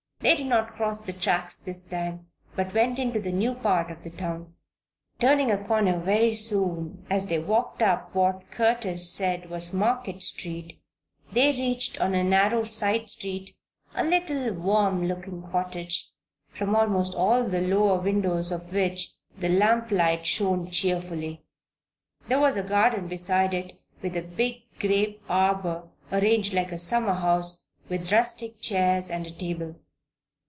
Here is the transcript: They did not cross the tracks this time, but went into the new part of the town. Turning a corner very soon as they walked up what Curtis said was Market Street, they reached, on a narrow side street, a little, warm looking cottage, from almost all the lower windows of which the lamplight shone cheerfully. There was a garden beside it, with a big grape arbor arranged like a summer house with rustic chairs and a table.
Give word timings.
They 0.23 0.35
did 0.35 0.45
not 0.45 0.75
cross 0.75 0.99
the 0.99 1.13
tracks 1.13 1.57
this 1.57 1.83
time, 1.83 2.27
but 2.55 2.75
went 2.75 2.99
into 2.99 3.19
the 3.19 3.31
new 3.31 3.55
part 3.55 3.89
of 3.89 4.03
the 4.03 4.11
town. 4.11 4.53
Turning 5.19 5.49
a 5.49 5.57
corner 5.57 5.97
very 5.99 6.35
soon 6.35 7.07
as 7.09 7.25
they 7.25 7.39
walked 7.39 7.81
up 7.81 8.13
what 8.13 8.51
Curtis 8.51 9.11
said 9.11 9.49
was 9.49 9.73
Market 9.73 10.21
Street, 10.21 10.79
they 11.33 11.47
reached, 11.51 11.99
on 11.99 12.13
a 12.13 12.23
narrow 12.23 12.65
side 12.65 13.09
street, 13.09 13.55
a 13.95 14.03
little, 14.03 14.53
warm 14.53 15.07
looking 15.07 15.41
cottage, 15.49 16.11
from 16.49 16.75
almost 16.75 17.15
all 17.15 17.43
the 17.43 17.59
lower 17.59 17.99
windows 17.99 18.51
of 18.51 18.71
which 18.71 19.13
the 19.39 19.49
lamplight 19.49 20.27
shone 20.27 20.69
cheerfully. 20.69 21.41
There 22.27 22.39
was 22.39 22.57
a 22.57 22.69
garden 22.69 23.07
beside 23.07 23.55
it, 23.55 23.81
with 24.03 24.15
a 24.15 24.21
big 24.21 24.57
grape 24.79 25.23
arbor 25.27 25.87
arranged 26.11 26.53
like 26.53 26.71
a 26.71 26.77
summer 26.77 27.15
house 27.15 27.65
with 27.89 28.11
rustic 28.11 28.61
chairs 28.61 29.09
and 29.09 29.25
a 29.25 29.31
table. 29.31 29.77